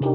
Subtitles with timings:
[0.00, 0.14] 那我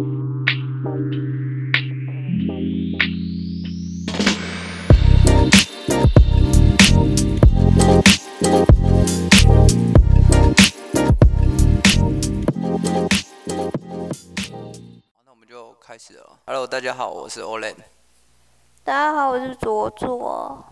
[15.35, 16.39] 们就开始了。
[16.45, 17.75] Hello，大家好，我是 Olen。
[18.85, 20.65] 大家好，我是卓卓。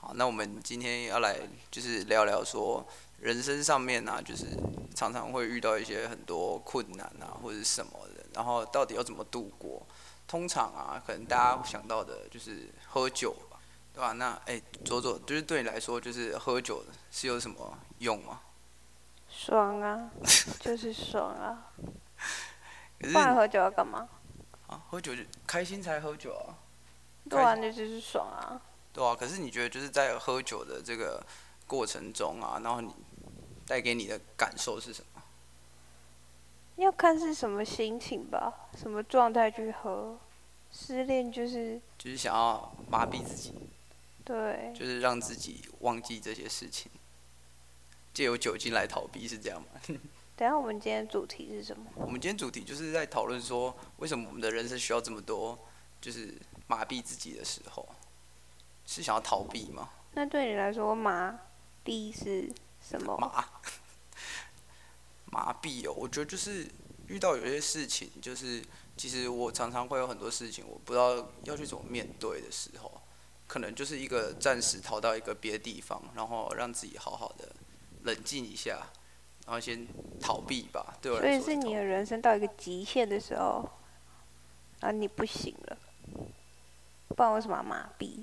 [0.00, 1.36] 好，那我们今天要来
[1.72, 2.86] 就是聊聊说，
[3.18, 4.46] 人生上面啊，就是
[4.94, 9.84] 常常会遇到一些很多困难啊，或者是什么的，然后到底要怎么度过？
[10.28, 13.58] 通常啊，可能大家想到的就是喝酒吧，
[13.92, 14.12] 对吧？
[14.12, 18.40] 那哎，左左，就是对你来说，就是喝酒是有什么用吗？
[19.28, 20.08] 爽啊，
[20.60, 21.72] 就是爽啊！
[23.00, 24.08] 不然喝酒要干嘛？
[24.68, 26.54] 啊，喝酒就开心才喝酒啊，
[27.28, 28.62] 对啊，那就是爽啊。
[28.92, 29.16] 对啊。
[29.18, 31.20] 可是你觉得就是在喝酒的这个
[31.66, 32.94] 过程中啊，然后你
[33.66, 35.17] 带给你的感受是什么？
[36.78, 40.18] 要看是什么心情吧，什么状态去喝。
[40.70, 43.54] 失恋就是就是想要麻痹自己，
[44.22, 46.90] 对，就是让自己忘记这些事情，
[48.12, 49.68] 借由酒精来逃避，是这样吗？
[50.36, 51.86] 等下我们今天主题是什么？
[51.96, 55.58] 我们今天主题就是在讨论说，为什么我们的人生需要这么多，
[56.02, 56.34] 就是
[56.66, 57.88] 麻痹自己的时候，
[58.84, 59.88] 是想要逃避吗？
[60.12, 61.34] 那对你来说，麻
[61.82, 63.16] 痹是什么？
[63.16, 63.42] 麻
[65.30, 66.66] 麻痹哦，我觉得就是
[67.06, 68.62] 遇到有些事情，就是
[68.96, 73.00] 其实我常常会有很多事情，我不知道要去怎么面对的时候，
[73.46, 77.48] 可能就是一个暂时逃到一个别的地方，然后让自己好好的
[78.02, 78.86] 冷静一下，
[79.46, 79.86] 然后先
[80.20, 80.96] 逃避吧。
[81.00, 83.68] 对我所以来说逃是你的人生到一个极限的时候，
[84.80, 85.78] 然后你不行了，
[87.08, 88.22] 不然为什么要麻痹？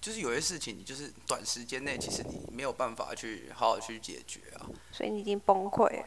[0.00, 4.66] 就是有些事情，你就是短时间内，其实你没有办法去好好去解决啊。
[4.90, 6.06] 所以你已经崩溃了。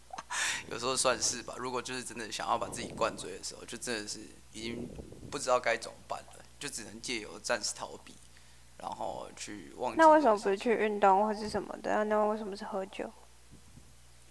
[0.70, 1.54] 有时候算是吧。
[1.58, 4.20] 如果就是真的想要把自己灌醉的时候，就真的是
[4.52, 4.88] 已经
[5.30, 8.14] 不知道该怎么办了，就只能借由暂时逃避，
[8.78, 9.98] 然后去忘记。
[9.98, 12.04] 那为什么不是去运动或是什么的？
[12.04, 13.10] 那为什么是喝酒？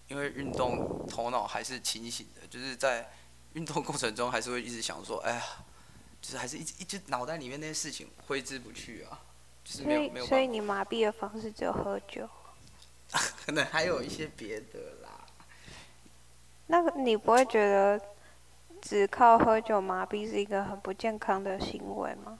[0.07, 3.12] 因为运动头脑还是清醒的，就是在
[3.53, 5.44] 运动过程中还是会一直想说，哎呀，
[6.21, 9.19] 就是还是一直一直脑袋里面那些事情挥之不去啊，
[9.63, 12.29] 就是没有没有，所以你麻痹的方式只有喝酒。
[13.45, 15.09] 可能还有一些别的啦。
[16.67, 17.99] 那个你不会觉得
[18.81, 22.39] 只靠喝酒麻痹是一个很不健康的行为吗？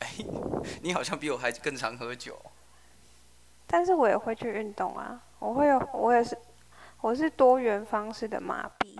[0.82, 2.36] 你好像比我还更常喝酒。
[3.66, 6.36] 但是我也会去运动啊，我会有，我也是，
[7.00, 8.98] 我是多元方式的麻痹，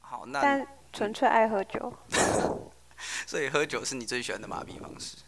[0.00, 1.92] 好，那但纯粹爱喝酒
[3.28, 5.18] 所以喝酒是你最喜欢的麻痹方式。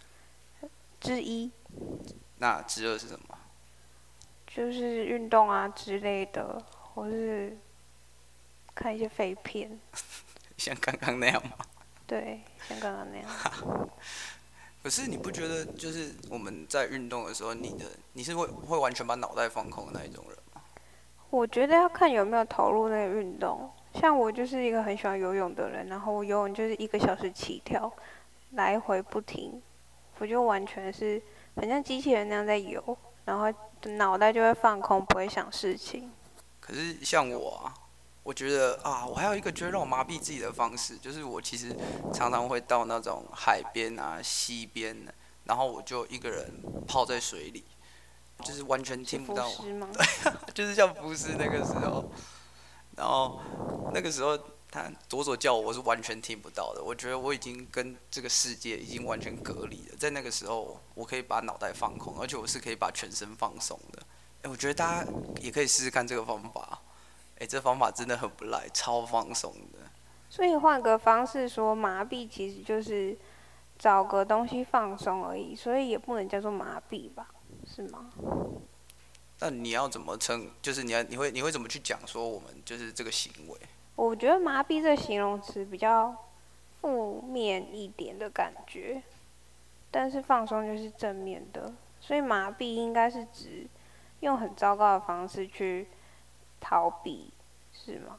[0.98, 1.52] 之一，
[2.38, 3.38] 那之二是什么？
[4.46, 7.54] 就是运动啊之类的，或是
[8.74, 9.78] 看一些废片，
[10.56, 11.52] 像刚刚那样吗？
[12.08, 13.90] 对，像刚刚那样。
[14.82, 17.84] 可是你不觉得，就是我们在运动的时候，你的
[18.14, 20.62] 你是会会完全把脑袋放空的那一种人吗？
[21.28, 23.70] 我觉得要看有没有投入那个运动。
[23.94, 27.92] 像我就是一个很喜欢游泳的人，然后我游泳就是一个小时起跳，
[28.52, 29.60] 来回不停，
[30.18, 31.20] 我就完全是
[31.56, 33.52] 很像机器人那样在游，然后
[33.96, 36.10] 脑袋就会放空，不会想事情。
[36.60, 37.74] 可是像我啊，
[38.22, 41.74] 我觉得啊，我还有一个觉得让我麻痹自己的方式，就是我其实
[42.12, 44.96] 常常会到那种海边啊、溪边，
[45.44, 47.64] 然后我就一个人泡在水里，
[48.44, 49.88] 就是完全听不浮到， 尸吗？
[50.54, 52.08] 就是像浮尸那个时候，
[52.96, 53.40] 然后
[53.92, 54.38] 那个时候
[54.70, 56.82] 他左左叫我，我是完全听不到的。
[56.82, 59.96] 我觉得我已经跟这个世界已经完全隔离了。
[59.98, 64.02] 在那个时候，我可以把脑袋放空，而且我是可以把全身放松的。
[64.42, 66.80] 哎、我觉得大家也可以试试看这个方法。
[67.38, 69.78] 哎、这方法真的很不赖，超放松的。
[70.28, 73.18] 所以换个方式说，麻痹其实就是
[73.78, 77.28] 找个东西放松而已，所以也不能叫做麻痹吧？
[77.66, 78.10] 是吗？
[79.40, 80.50] 那你要怎么称？
[80.60, 83.58] 就是你要你会你会怎么去讲说我们就是这个行为？
[83.96, 86.14] 我觉得麻痹这个形容词比较
[86.80, 89.02] 负面一点的感觉，
[89.90, 93.66] 但是放松就是正面的，所以麻痹应该是指
[94.20, 95.88] 用很糟糕的方式去
[96.60, 97.30] 逃避，
[97.72, 98.18] 是吗？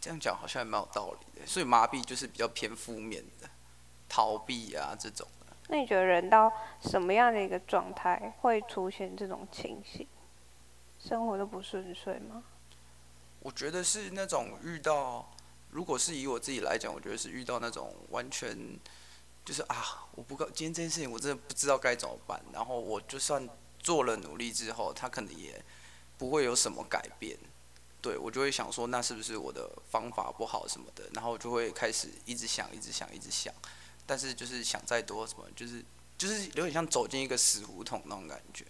[0.00, 1.46] 这样讲好像也蛮有道理的。
[1.46, 3.48] 所以麻痹就是比较偏负面的，
[4.08, 5.46] 逃避啊这种的。
[5.68, 10.06] 那你觉得人到什么样的一个状态会出现这种情形？
[10.98, 12.42] 生活都不顺遂吗？
[13.40, 15.30] 我觉得是那种遇到，
[15.70, 18.56] 如果是以我自己来讲，我觉得是遇到那种完全
[19.44, 23.48] 就是啊，我不告今天这件事情我真的不知道该怎么办，然后我就算
[23.78, 25.64] 做了努力之后，他可能也
[26.18, 27.38] 不会有什么改变。
[28.02, 31.08] 对，我就会想说，那是不是我的方法不好什么的？
[31.14, 33.52] 然后我就会开始一直想，一直想，一直想。
[34.04, 35.84] 但是就是想再多什么，就是
[36.16, 38.64] 就是有点像走进一个死胡同那种感觉，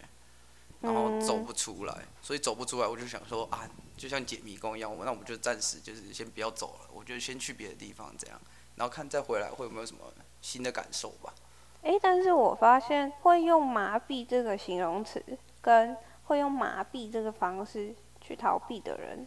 [0.86, 1.94] 然后走不出来。
[2.22, 8.40] 所以走不出来，我就想说啊，就像解迷宫一样，那我们就暂时就是先不要走了，我就先去别的地方这样，
[8.76, 10.00] 然后看再回来会有没有什么
[10.40, 11.34] 新的感受吧。
[11.82, 15.22] 诶，但是我发现会用麻痹这个形容词，
[15.60, 19.26] 跟会用麻痹这个方式去逃避的人，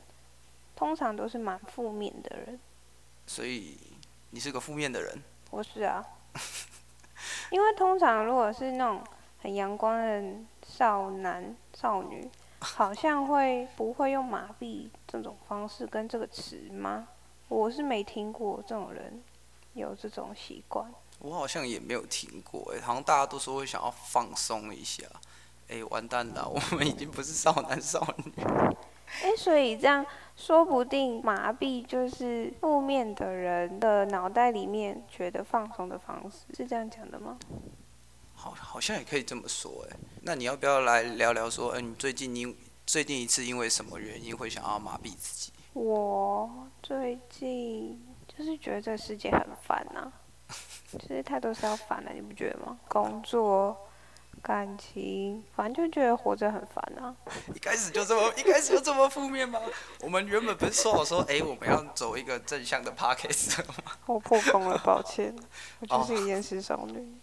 [0.76, 2.60] 通常都是蛮负面的人。
[3.26, 3.78] 所以
[4.32, 5.24] 你是个负面的人？
[5.52, 6.06] 我是啊，
[7.52, 9.02] 因为通常如果是那种
[9.42, 10.24] 很阳光的
[10.68, 17.08] 少男少女，好像会不会用麻痹这种方式跟这个词吗？
[17.48, 19.22] 我是没听过这种人
[19.74, 20.92] 有这种习惯。
[21.20, 25.04] 我好像也没有听过，哎，好像大家都说会想要放松一下，
[25.68, 28.44] 哎，完蛋了，我们已经不是少男少女。
[29.24, 30.06] 哎，所以这样
[30.36, 37.38] 说不定麻痹就是负面的人的脑袋里面觉得放松的方式，是这样讲的吗？
[38.42, 42.56] 好，好像也可以这么说，哎，那你要不要来聊聊说，嗯，你最近因
[42.88, 45.52] 最近一次因为什么原因会想要麻痹自己？
[45.74, 46.50] 我
[46.82, 50.10] 最近就是觉得这世界很烦呐。
[50.90, 52.80] 就是太多事要烦了，你不觉得吗？
[52.88, 53.78] 工作、
[54.42, 57.14] 感情，反正就觉得活着很烦啊。
[57.54, 59.60] 一开始就这么，一开始就这么负面吗？
[60.02, 63.76] 我们原本不是说好说，哎，我们要走一个正向的 p o c k s t 吗？
[64.08, 65.36] 我破功了，抱歉。
[65.82, 67.14] 我就是个厌世少女。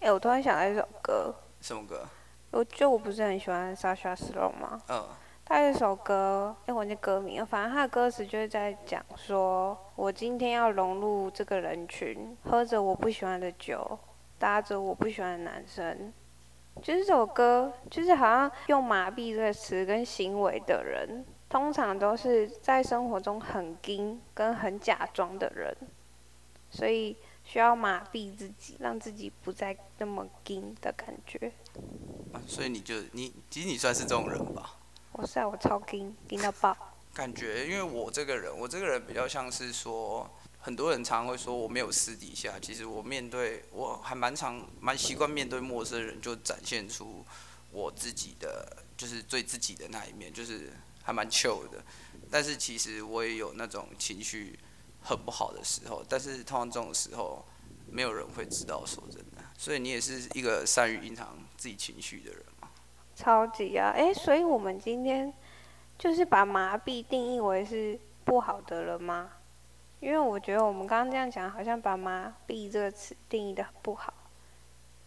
[0.00, 1.34] 哎，我突然想到一首歌。
[1.60, 2.06] 什么歌？
[2.50, 4.82] 我就我不是很喜欢 Sasha Sloan 吗？
[4.88, 5.04] 嗯。
[5.48, 13.96] 他有一首歌，哎，我那歌名，反正他的歌词就是在讲说，我今天要融入这个人群，喝着我不喜欢的酒，
[14.40, 16.12] 搭着我不喜欢的男生。
[16.82, 25.72] 就是这首歌，就是好像用麻痹这个词跟行为的人，通常都是在生活中很硬跟很假装的人，
[26.70, 27.16] 所以
[27.46, 31.52] 需要麻痹自己，让自己不再那么硬的感觉。
[32.32, 34.78] 啊，所以你就你，其实你算是这种人吧？
[35.12, 36.76] 我是啊，我超惊，惊到爆。
[37.14, 40.28] 感觉，因为我这个人，我这个人比较像是说，
[40.58, 47.24] 很多人常常会说我没有私底下，其实我面对我还蛮常蛮习惯面对陌生人，就展现出
[47.70, 50.72] 我自己的就是最自己的那一面，就是
[51.04, 51.82] 还蛮 chill 的。
[52.28, 54.58] 但是其实我也有那种情绪
[55.06, 57.44] 很不好的时候，但是通常这种时候
[57.88, 59.44] 没有人会知道，说真的。
[59.56, 62.42] 所以你也是一个善于隐藏自己情绪的人。
[63.14, 63.92] 超级啊！
[63.96, 65.32] 哎，所以我们今天
[65.96, 69.30] 就是把麻痹定义为是不好的了吗？
[70.00, 74.12] 因为我觉得我们刚刚这样讲，好像把麻痹这个词定义的不好。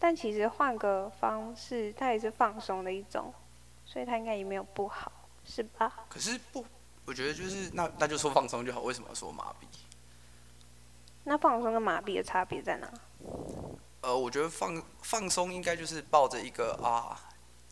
[0.00, 3.32] 但其实换个方式，它也是放松的一种，
[3.84, 5.12] 所以它应该也没有不好，
[5.44, 6.06] 是吧？
[6.08, 6.64] 可是不，
[7.04, 9.66] 我觉得就是那那就说放松就好，为什么要说麻痹？
[11.24, 12.90] 那放松跟麻痹的差别在哪？
[14.02, 17.26] 呃，我觉得放放松应该就是抱着一个啊。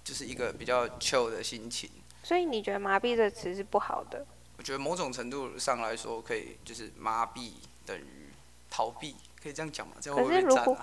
[0.04, 1.90] 就是一个比较 chill 的心情，
[2.22, 4.24] 所以你觉得麻痹这词是不好的？
[4.56, 7.52] 我觉得某种程度上来说，可以就是麻痹
[7.84, 8.30] 等于
[8.70, 9.92] 逃避，可以这样讲吗？
[10.00, 10.78] 这样会不会如果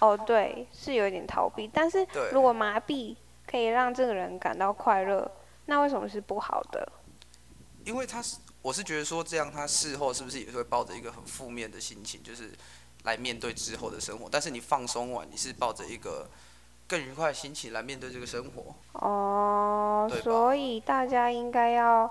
[0.00, 1.66] 哦，对，是有点逃避。
[1.72, 3.16] 但是如果麻痹
[3.50, 5.30] 可以让这个人感到快乐，
[5.64, 6.86] 那为什么是不好的？
[7.86, 8.36] 因为他是，
[8.66, 12.50] 我是觉得说这样，他事后是不是也会抱着一个很负面的心情，就是
[13.04, 14.28] 来面对之后的生活？
[14.30, 16.28] 但是你放松完，你是抱着一个。
[16.88, 18.72] 更愉快的心情来面对这个生活。
[18.92, 22.08] 哦，所以大家应该要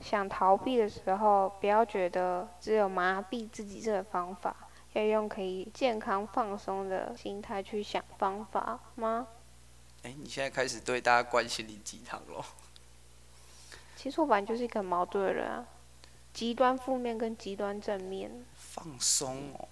[0.00, 4.54] 想逃避的时候，不要觉得只有麻痹自己这个方法，
[4.92, 9.26] 要用可以健康放松的心态去想方法吗？
[10.04, 12.44] 哎，你现在开始对大家关心灵鸡汤喽？
[14.00, 15.66] 其实我本来就是一个很矛盾的人啊，
[16.32, 18.30] 极端负面跟极端正面。
[18.54, 19.66] 放松哦，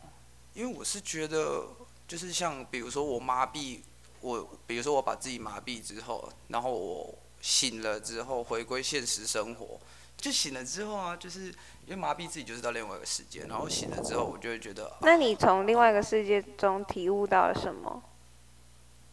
[0.53, 1.65] 因为我是觉得，
[2.09, 3.81] 就是像比如说我麻痹。
[4.23, 9.79] 我比如说，我把自己麻痹之后，然后我醒了之后回归现实生活，
[10.17, 11.43] 就醒了之后啊，就是
[11.85, 14.91] 因为麻痹自己就是到另外一个世界，然后醒了之后，我就会觉得。
[15.03, 18.03] 那你从另外一个世界中体悟到了什么？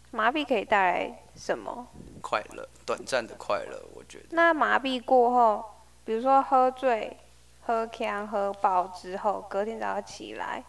[0.09, 1.85] 麻痹可以带来什么？
[2.21, 4.27] 快乐，短暂的快乐，我觉得。
[4.31, 5.65] 那麻痹过后，
[6.05, 7.17] 比如说喝醉、
[7.61, 10.63] 喝强、喝饱之后，隔天早上起来，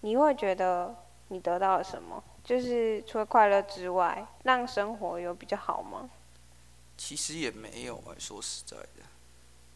[0.00, 0.94] 你会觉得
[1.28, 2.22] 你得到了什么？
[2.44, 6.10] 就是除了快乐之外，让生活有比较好吗？
[6.96, 9.02] 其实也没有哎，说实在的，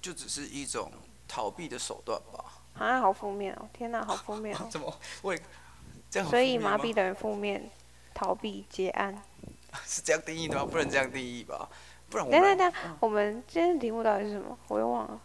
[0.00, 0.90] 就只是一种
[1.28, 2.44] 逃避的手段吧。
[2.78, 3.68] 啊，好负面哦！
[3.72, 4.66] 天哪，好负面哦！
[4.70, 5.40] 怎么会
[6.10, 6.28] 这样？
[6.28, 7.70] 所以麻痹等于负面，
[8.14, 9.22] 逃避结案。
[9.86, 10.64] 是这样定义的吗？
[10.64, 11.68] 不能这样定义吧？
[12.12, 12.30] 不然我……
[12.30, 14.56] 等等等，我们今天的题目到底是什么？
[14.68, 15.20] 我又忘了。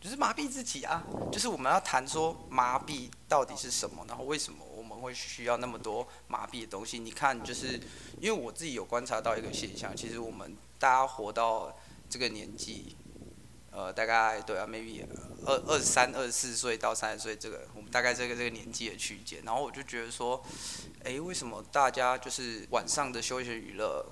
[0.00, 6.98] 就是麻痹自己啊，就是我们要谈说麻痹到底是什么，然后为什么我们会需要那么多麻痹的东西？
[6.98, 7.78] 你看，就是
[8.20, 11.72] 因为我自己有观察到一个现象，其实我们大家活到
[12.10, 12.96] 这个年纪，
[13.70, 15.04] 呃，大概对啊，maybe
[15.46, 20.42] 二二十三、二十四岁到三十岁这个，我们大概这个这个年纪的区间，然后我就觉得说，
[21.04, 24.04] 诶，为什么大家就是晚上的休闲娱乐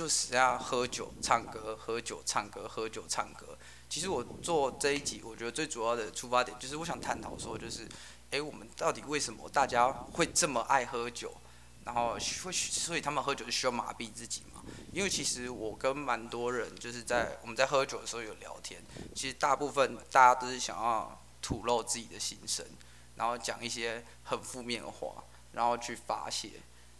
[0.00, 3.48] 就是要喝酒、唱歌、喝酒、唱歌、喝酒、唱歌？
[3.86, 7.86] 其实我做这一集，我觉得最主要的出发点就是我想探讨说，就是，
[8.30, 11.34] 诶，我们到底为什么大家会这么爱喝酒？
[11.84, 14.62] 然后会，所以他们喝酒是需要麻痹自己嘛？
[14.90, 18.82] 因为其实我跟蛮多人就是在我们在喝酒的时候有聊天，
[19.14, 22.64] 其实大部分大家都是想要吐露自己的心声，
[23.16, 26.52] 然后讲一些很负面的话，然后去发泄，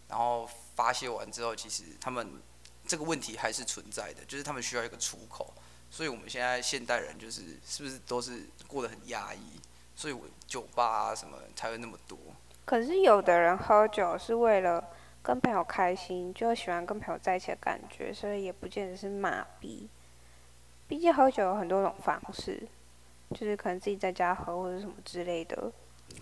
[0.09, 2.43] 然后发泄完之后，其实他们
[2.91, 5.55] 这个问题还是存在的，就是他们需要一个出口。
[5.89, 9.61] 所以我们现在现代人就是是不是都是过得很压抑？
[9.95, 12.19] 所以我酒吧啊什么才会那么多。
[12.65, 14.85] 可是有的人喝酒是为了
[15.23, 19.87] 跟朋友开心，就喜欢跟朋友在一起的感觉，所以也不见得是麻痹。
[20.89, 22.61] 毕竟喝酒有很多种方式，
[23.31, 25.71] 就是可能自己在家喝或者什么之类的。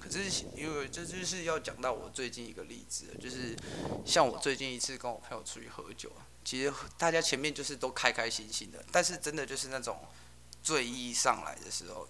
[0.00, 3.54] 可是因为这就是要讲到我最近一个例子，就是
[4.04, 6.10] 像我最近一次跟我朋友出去喝酒。
[6.44, 10.00] 其实大家前面就是都开开心心的，但是真的就是那种
[10.62, 12.08] 醉意上来的时候，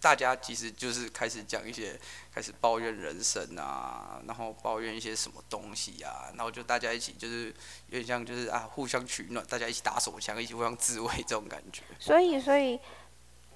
[0.00, 2.00] 大家其实就是开始讲一些，
[2.32, 7.54] 开始抱怨人生啊，然后抱怨一些什么东西啊，然后就大家一起就是
[7.88, 11.82] 有点像就是啊互相取暖，大家一起打手枪，一起互相自慰这种感觉。
[11.98, 12.80] 所以，所以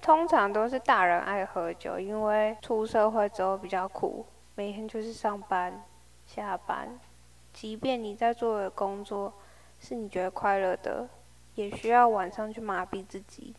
[0.05, 5.83] 通常都是大人爱喝酒，因为出社会之后比较苦，每天就是上班、
[6.27, 6.99] 下班，
[7.51, 9.33] 即便你在做的工作。
[9.81, 11.09] 是你觉得快乐的，
[11.55, 13.53] 也需要晚上去麻痹自己，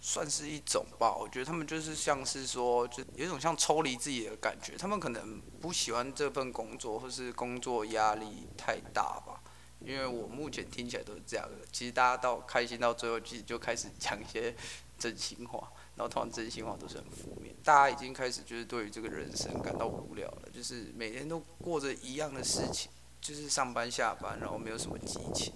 [0.00, 1.14] 算是一种吧。
[1.14, 4.74] 我觉得他们就是像是说，就有一种像抽离自己的感觉。
[4.76, 9.42] 他们可能不喜欢这份工作，或是工作压力太大吧。
[9.80, 11.66] 因为我目前听起来都是这样的。
[11.70, 14.54] 其实大家到开心到最后，其实就开始讲一些
[14.98, 17.54] 真心话，然后通常真心话都是很负面。
[17.64, 22.90] 大家已经开始就是对于这个人生感到无聊了，就是每天都过着一样的事情。
[23.20, 25.54] 就是上班下班，然后没有什么激情。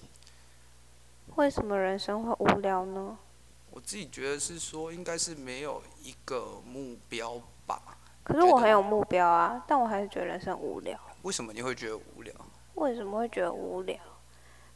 [1.35, 3.15] 为什么人生会无聊呢？
[3.69, 7.95] 我自己觉得是说，应该是没有一个目标吧。
[8.23, 10.99] 可是我很有目标啊，但我还是觉得人生无聊。
[11.21, 12.33] 为什么你会觉得无聊？
[12.73, 13.95] 为什么会觉得无聊？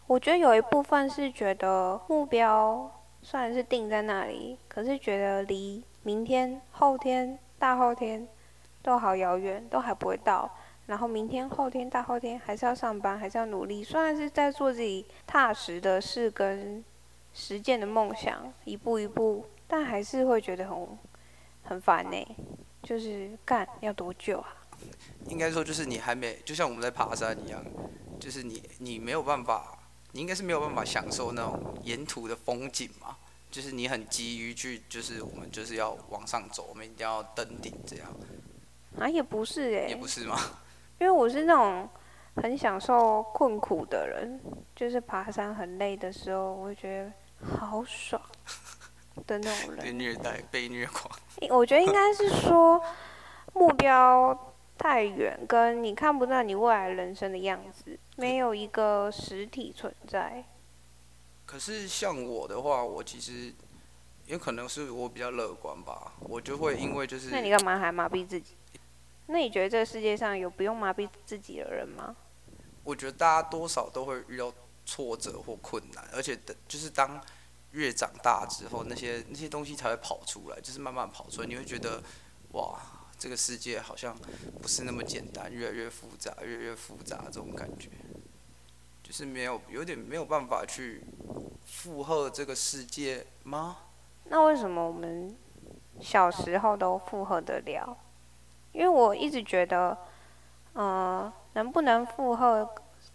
[0.05, 2.91] 我觉得有一部分是觉得目标
[3.23, 8.27] 虽然是定在那里，可是觉得离明天、后天、大后天
[8.81, 10.51] 都好遥远，都还不会到。
[10.85, 13.81] 然后明天、后天、大后天还是要上班，还是要努力。
[13.81, 16.83] 虽然是在做自己踏实的事跟
[17.33, 20.87] 实践的梦想，一步一步，但还是会觉得很
[21.63, 22.35] 很烦呢。
[22.83, 24.57] 就是干要多久啊？
[25.29, 27.63] 应该说就是你还没，就像我们在爬山一样，
[28.19, 29.82] 就是你你没有办法，
[30.13, 33.17] 你应该是没有办法享受那种沿途的风景嘛。
[33.51, 38.07] 就是你很急于去，就是我们就是要往上走，我们一定要登顶这样。
[38.97, 39.87] 啊，也不是哎。
[39.89, 40.39] 也不是吗？
[40.99, 41.87] 因为我是那种
[42.37, 44.39] 很享受困苦的人，
[44.75, 48.19] 就是爬山很累的时候，我会觉得好爽
[49.27, 49.85] 的那种人。
[49.85, 51.11] 被虐待、被虐狂。
[51.49, 52.81] 我觉得应该是说
[53.53, 60.45] 目标太远，跟你看不到你未来人生的样子，没有一个实体存在。
[61.45, 63.53] 可是像我的话，我其实
[64.25, 67.29] 也可能是我比较乐观吧，我就会因为就是……
[67.29, 68.55] 那你干嘛还麻痹自己？
[69.27, 72.15] 那你觉得这个世界上有不用麻痹自己的人吗？
[72.83, 74.53] 我觉得大家多少都会遇到
[74.85, 77.21] 挫折或困难，而且的就是当
[77.71, 81.47] 越长大之后，那些那些东西才会跑出来，就是慢慢跑出来。
[81.47, 82.03] 你会觉得，
[82.51, 82.79] 哇，
[83.17, 84.13] 这个世界好像
[84.61, 87.89] 不是那么简单，越来越复杂，越来越复杂这种感觉，
[89.13, 91.03] 是没有有点没有办法去
[91.63, 93.77] 负荷这个世界吗？
[94.23, 95.37] 那为什么我们
[95.99, 97.95] 小时候都负荷得了？
[98.71, 99.95] 因为我一直觉得，
[100.73, 102.67] 呃，能不能负荷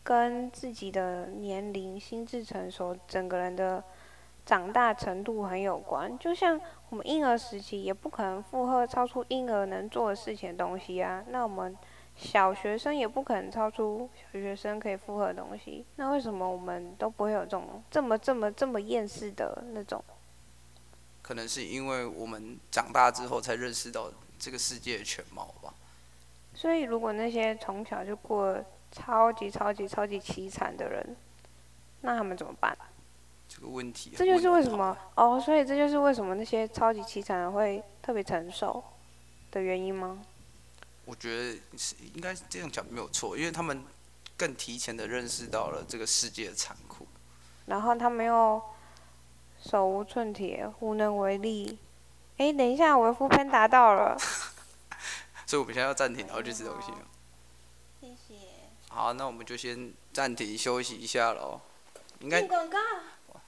[0.04, 3.82] 跟自己的年龄、心智成熟、整个人的
[4.46, 6.16] 长大程度很有关。
[6.16, 11.76] 就像我们婴儿时期也不可能负荷超出婴儿能做的事情的东西啊，那我们
[12.18, 15.86] 小学生也不可能超出小学生可以负荷的东西。
[15.96, 20.04] 那为什么我们都不会有这种这么这么这么厌世的那种？
[21.22, 24.10] 可能是因为我们长大之后才认识到。
[24.40, 25.74] 这个世界的全貌吧。
[26.54, 28.56] 所以，如果那些从小就过
[28.92, 31.16] 超级超级超级凄惨的人，
[32.02, 32.78] 那他们怎么办？
[33.48, 34.12] 这个问题。
[34.16, 38.80] 这就是为什么哦，所以这就是为什么那些超级凄惨的会特别成熟
[39.50, 40.22] 的原因吗？
[41.08, 43.82] 我觉得是应该这样讲没有错，因为他们
[44.36, 47.08] 更提前的认识到了这个世界的残酷，
[47.64, 48.62] 然后他们又
[49.58, 51.78] 手无寸铁，无能为力。
[52.36, 54.18] 哎，等一下，我的副喷达到了。
[55.46, 56.92] 所以我们现在要暂停，然后去吃东西。
[57.98, 58.34] 谢谢。
[58.90, 61.58] 好，那我们就先暂停休息一下喽。
[62.20, 62.42] 应该。
[62.42, 62.78] 广告。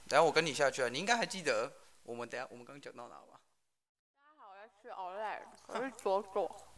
[0.07, 1.71] 等下我跟你下去啊，你应该还记得
[2.05, 3.39] 我们等下我们刚讲到哪吧？
[4.19, 6.70] 大家好，我要去 Olay，我是左左。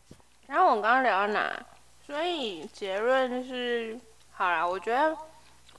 [0.48, 1.66] 然后我们刚刚聊到哪？
[2.06, 4.00] 所以结论是，
[4.32, 5.18] 好啦，我觉得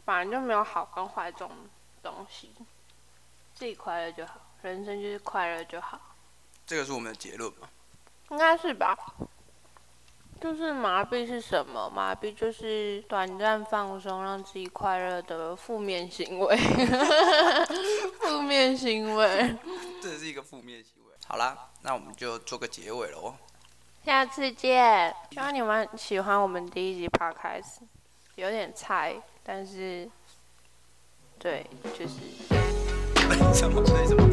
[0.04, 1.50] 反正就没有好跟坏这种
[2.02, 2.50] 东西，
[3.54, 6.00] 自己快乐就好，人生就是快乐就好。
[6.66, 7.68] 这个是我们的结论吗？
[8.30, 8.96] 应该是吧。
[10.40, 11.88] 就是麻痹是什么？
[11.88, 16.56] 麻痹就是短暂放松，让自己快乐的负面行为。
[18.20, 19.56] 负面行为。
[20.02, 21.14] 这是一个负面行为。
[21.26, 23.34] 好啦，那我们就做个结尾喽。
[24.04, 25.14] 下次见。
[25.30, 27.78] 希望你们喜欢我们第一集 podcast，
[28.34, 30.06] 有点菜，但是，
[31.38, 31.66] 对，
[31.98, 32.14] 就是。
[33.54, 33.82] 什么？
[34.06, 34.28] 什么？